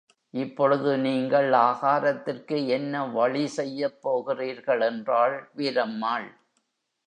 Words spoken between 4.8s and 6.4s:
என்றாள் வீரம்மாள்.